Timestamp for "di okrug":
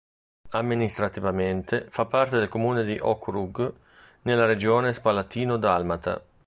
2.83-3.71